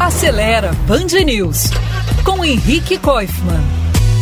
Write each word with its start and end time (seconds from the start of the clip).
Acelera 0.00 0.72
Band 0.86 1.24
News 1.24 1.70
com 2.24 2.44
Henrique 2.44 2.98
Koifman. 2.98 3.62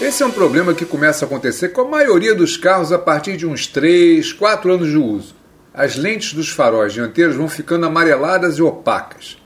Esse 0.00 0.22
é 0.22 0.26
um 0.26 0.30
problema 0.30 0.74
que 0.74 0.84
começa 0.84 1.24
a 1.24 1.26
acontecer 1.26 1.70
com 1.70 1.80
a 1.80 1.88
maioria 1.88 2.34
dos 2.34 2.56
carros 2.56 2.92
a 2.92 2.98
partir 2.98 3.36
de 3.36 3.46
uns 3.46 3.66
3, 3.66 4.32
4 4.34 4.72
anos 4.72 4.88
de 4.88 4.96
uso. 4.96 5.34
As 5.72 5.96
lentes 5.96 6.34
dos 6.34 6.50
faróis 6.50 6.92
dianteiros 6.92 7.36
vão 7.36 7.48
ficando 7.48 7.86
amareladas 7.86 8.58
e 8.58 8.62
opacas. 8.62 9.38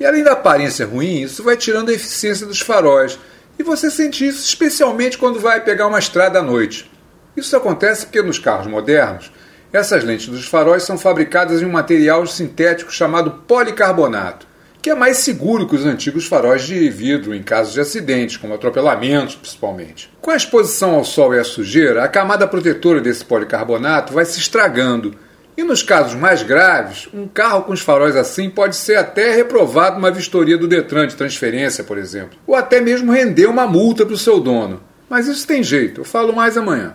E 0.00 0.06
além 0.06 0.22
da 0.22 0.32
aparência 0.32 0.86
ruim, 0.86 1.22
isso 1.22 1.42
vai 1.42 1.56
tirando 1.56 1.90
a 1.90 1.94
eficiência 1.94 2.46
dos 2.46 2.60
faróis. 2.60 3.18
E 3.58 3.62
você 3.62 3.90
sente 3.90 4.26
isso 4.26 4.44
especialmente 4.44 5.18
quando 5.18 5.40
vai 5.40 5.60
pegar 5.62 5.86
uma 5.86 5.98
estrada 5.98 6.38
à 6.38 6.42
noite. 6.42 6.90
Isso 7.36 7.56
acontece 7.56 8.06
porque 8.06 8.22
nos 8.22 8.38
carros 8.38 8.66
modernos, 8.66 9.32
essas 9.72 10.02
lentes 10.02 10.28
dos 10.28 10.46
faróis 10.46 10.82
são 10.82 10.96
fabricadas 10.96 11.60
em 11.60 11.66
um 11.66 11.72
material 11.72 12.26
sintético 12.26 12.92
chamado 12.92 13.42
policarbonato, 13.46 14.46
que 14.80 14.90
é 14.90 14.94
mais 14.94 15.18
seguro 15.18 15.68
que 15.68 15.76
os 15.76 15.84
antigos 15.84 16.26
faróis 16.26 16.62
de 16.62 16.88
vidro 16.88 17.34
em 17.34 17.42
casos 17.42 17.74
de 17.74 17.80
acidentes, 17.80 18.36
como 18.36 18.54
atropelamentos 18.54 19.34
principalmente. 19.34 20.10
Com 20.20 20.30
a 20.30 20.36
exposição 20.36 20.94
ao 20.94 21.04
sol 21.04 21.34
e 21.34 21.38
à 21.38 21.44
sujeira, 21.44 22.02
a 22.02 22.08
camada 22.08 22.46
protetora 22.46 23.00
desse 23.00 23.24
policarbonato 23.24 24.12
vai 24.12 24.24
se 24.24 24.38
estragando 24.38 25.14
e 25.58 25.64
nos 25.64 25.82
casos 25.82 26.14
mais 26.14 26.42
graves, 26.44 27.08
um 27.12 27.26
carro 27.26 27.64
com 27.64 27.72
os 27.72 27.80
faróis 27.80 28.14
assim 28.14 28.48
pode 28.48 28.76
ser 28.76 28.94
até 28.94 29.34
reprovado 29.34 29.96
numa 29.96 30.10
vistoria 30.10 30.56
do 30.56 30.68
Detran 30.68 31.08
de 31.08 31.16
transferência, 31.16 31.82
por 31.82 31.98
exemplo, 31.98 32.38
ou 32.46 32.54
até 32.54 32.80
mesmo 32.80 33.12
render 33.12 33.46
uma 33.46 33.66
multa 33.66 34.06
para 34.06 34.14
o 34.14 34.18
seu 34.18 34.38
dono. 34.38 34.80
Mas 35.10 35.26
isso 35.26 35.46
tem 35.46 35.62
jeito, 35.62 36.02
eu 36.02 36.04
falo 36.04 36.32
mais 36.32 36.56
amanhã. 36.56 36.94